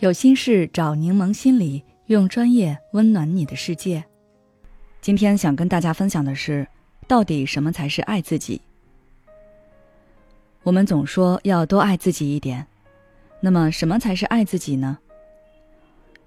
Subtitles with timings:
[0.00, 4.02] 有心事找柠檬心理，用专业温暖你的世界。
[5.02, 6.66] 今天想跟大家分享的是，
[7.06, 8.62] 到底什么才是爱自己？
[10.62, 12.66] 我们总说要多爱自己一点，
[13.42, 14.96] 那么什么才是爱自己呢？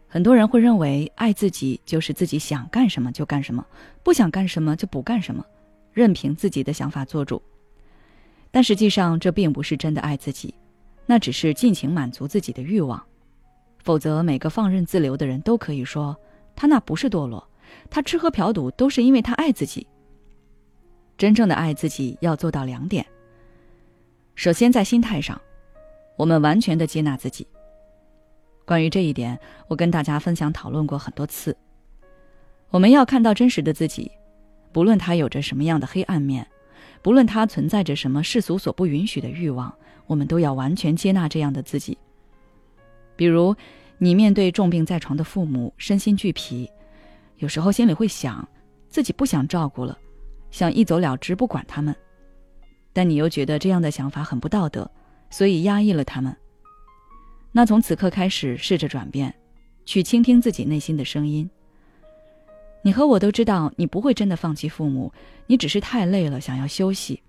[0.08, 3.66] 很多人会认为爱自己就是自己想干什么就干什么，
[4.04, 5.44] 不想干什么就不干什么，
[5.94, 7.42] 任凭自己的想法做主。
[8.52, 10.54] 但实际上，这并不是真的爱自己，
[11.08, 13.04] 那只是尽情满足自己的欲望。
[13.84, 16.16] 否则，每个放任自流的人都可以说，
[16.56, 17.46] 他那不是堕落，
[17.90, 19.86] 他吃喝嫖赌都是因为他爱自己。
[21.18, 23.06] 真正的爱自己要做到两点：
[24.36, 25.40] 首先，在心态上，
[26.16, 27.46] 我们完全的接纳自己。
[28.66, 31.56] 关于这一点，我跟大家分享讨论过很多次。
[32.70, 34.10] 我们要看到真实的自己，
[34.72, 36.48] 不论他有着什么样的黑暗面，
[37.02, 39.72] 不论他存在着什么世俗所不允许的欲望，
[40.08, 41.98] 我们都要完全接纳这样的自己。
[43.16, 43.56] 比如，
[43.98, 46.70] 你面对重病在床的父母，身心俱疲，
[47.38, 48.48] 有时候心里会想，
[48.90, 49.98] 自己不想照顾了，
[50.52, 51.96] 想一走了之，不管他们。
[52.92, 54.90] 但你又觉得这样的想法很不道德，
[55.30, 56.36] 所以压抑了他们。
[57.52, 59.34] 那从此刻开始，试着转变，
[59.86, 61.50] 去倾听自己内心的声音。
[62.82, 65.12] 你和我都知道，你不会真的放弃父母，
[65.48, 67.22] 你只是太累了，想要休息。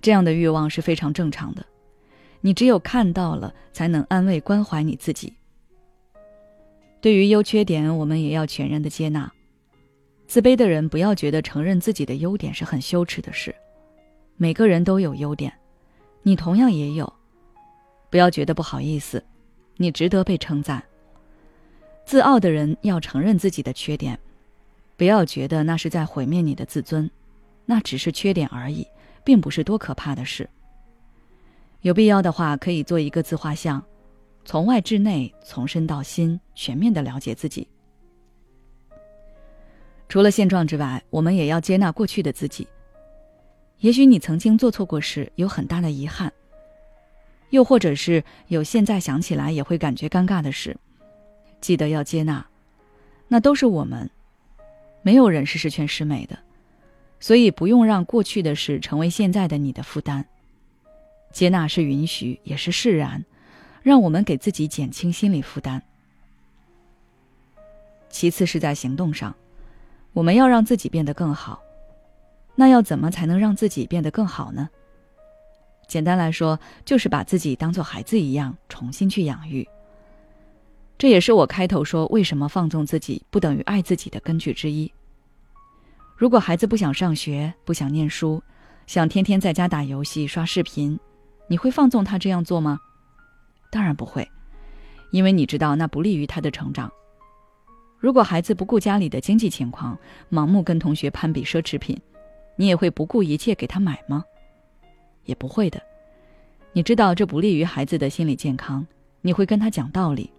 [0.00, 1.64] 这样的欲望是非常正常的。
[2.40, 5.32] 你只有看到了，才能安慰关怀你自己。
[7.00, 9.30] 对于优缺点，我们也要全然的接纳。
[10.26, 13.54] 自卑的人不要觉得承认自己的优点是很羞耻的事。
[14.36, 15.52] 每个人都有优点，
[16.22, 17.10] 你同样也有。
[18.10, 19.24] 不要觉得不好意思，
[19.76, 20.82] 你值得被称赞。
[22.04, 24.18] 自傲的人要承认自己的缺点，
[24.96, 27.10] 不要觉得那是在毁灭你的自尊，
[27.64, 28.86] 那只是缺点而已，
[29.24, 30.48] 并不是多可怕的事。
[31.82, 33.82] 有必要的话，可以做一个自画像，
[34.44, 37.68] 从外至内，从身到心，全面的了解自己。
[40.08, 42.66] 除了现状之外，我们也要接纳过去的自己。
[43.78, 46.30] 也许你曾经做错过事，有很大的遗憾；
[47.50, 50.76] 又或者是有现在想起来也会感觉尴尬的事，
[51.60, 52.44] 记得要接纳，
[53.28, 54.08] 那都是我们。
[55.02, 56.36] 没有人是十全十美的，
[57.20, 60.26] 所以不用让过去的事成为现在的你的负担。
[61.36, 63.22] 接纳是允许，也是释然，
[63.82, 65.82] 让我们给自己减轻心理负担。
[68.08, 69.36] 其次是在行动上，
[70.14, 71.60] 我们要让自己变得更好。
[72.54, 74.70] 那要怎么才能让自己变得更好呢？
[75.86, 79.68] 简单来说，就是把自己当做孩子一样，重新去养育。
[80.96, 84.90] 这也是我开头说为什么放纵自己不等于爱自己的根据之一。
[86.16, 88.42] 如果孩子不想上学，不想念书，
[88.86, 90.98] 想天天在家打游戏、刷视频。
[91.48, 92.78] 你会放纵他这样做吗？
[93.70, 94.30] 当然不会，
[95.10, 96.90] 因为你知道那不利于他的成长。
[97.98, 99.98] 如果孩子不顾家里的经济情况，
[100.30, 101.98] 盲目跟同学攀比奢侈品，
[102.56, 104.24] 你也会不顾一切给他买吗？
[105.24, 105.82] 也不会的。
[106.72, 108.86] 你知道这不利于孩子的心理健康，
[109.22, 110.30] 你会跟他讲道理。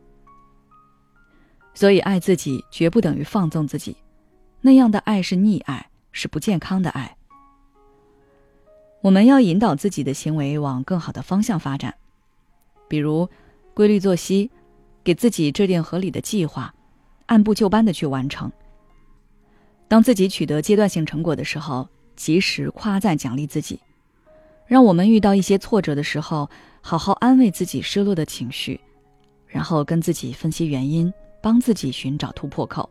[1.73, 3.97] 所以，爱自己绝不等于放纵自己，
[4.62, 7.16] 那样的爱是溺爱，是不健康的爱。
[9.07, 11.95] 我们要引导自己的行为往更好的方向发展，
[12.90, 13.29] 比如
[13.73, 14.51] 规律作息，
[15.01, 16.75] 给自己制定合理的计划，
[17.28, 18.51] 按部就班的去完成。
[19.88, 23.79] 当自己取得阶段性成果的时候，及时夸赞奖励自己。
[24.66, 26.50] 让我们遇到一些挫折的时候，
[26.81, 28.78] 好好安慰自己失落的情绪，
[29.47, 32.90] 然后跟自己分析原因，帮自己寻找突破口。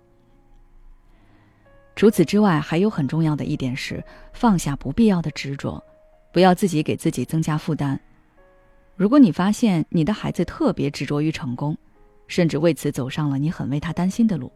[1.94, 5.84] 除此之外，还有很重要的一点是放下不必要的执着。
[6.36, 7.98] 不要自己给自己增加负担。
[8.94, 11.74] 如果你发现你的孩子特别执着于成功，
[12.26, 14.52] 甚至为此走上了你很为他担心的路，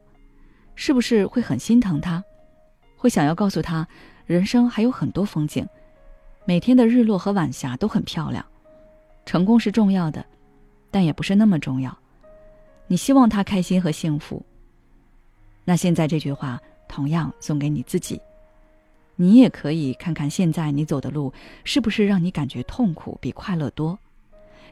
[0.75, 2.23] 是不是会很心疼他？
[2.99, 3.89] 会想要告诉他，
[4.27, 5.67] 人生还有很多风景，
[6.45, 8.45] 每天的日落和晚霞都很漂亮。
[9.25, 10.23] 成功是重要的，
[10.91, 11.97] 但也不是那么重要。
[12.89, 14.45] 你希望他开心和幸福。
[15.65, 18.21] 那现在这句话同样送给你自己。
[19.21, 21.31] 你也可以看看现在你走的路
[21.63, 23.99] 是不是让你感觉痛苦比快乐多？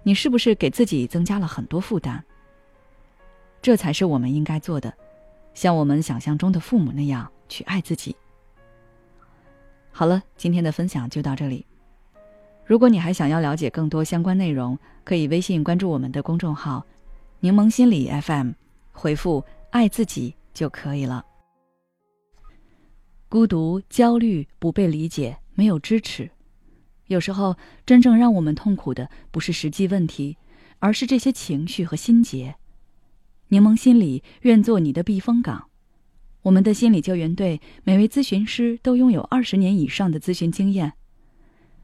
[0.02, 2.22] 你是不是给自己增加了很多负担？
[3.60, 4.94] 这才是我们应该做的，
[5.52, 8.16] 像我们想象中的父母那样去爱自己。
[9.92, 11.66] 好了，今天的分享就到这里。
[12.64, 16.86] 如果你还想要了解更多相关内容，可以微信关注我们的公众号
[17.40, 18.52] “柠檬心理 FM”，
[18.92, 21.22] 回复“爱自己”就可以了。
[23.28, 26.30] 孤独、焦虑、不被理解、没有支持，
[27.08, 30.38] 有时候真正让我们痛苦的不是实际问题，
[30.78, 32.56] 而是这些情绪和心结。
[33.48, 35.68] 柠檬心理愿做你的避风港。
[36.42, 40.94] 我们的心理救援队每位咨询师都拥有二十年以上的咨询经验。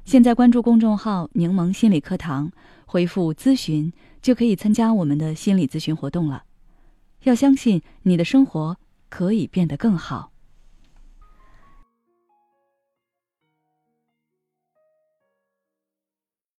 [0.04, 2.52] 现在关注公众号“柠檬心理课堂”，
[2.86, 3.92] 回复“咨询”
[4.22, 6.44] 就可以参加我们的心理咨询活动了。
[7.24, 10.33] 要相信你的生活可以变得更好。